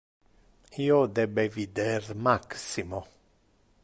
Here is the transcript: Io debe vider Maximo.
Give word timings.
Io 0.85 0.97
debe 1.19 1.45
vider 1.57 2.09
Maximo. 2.29 3.03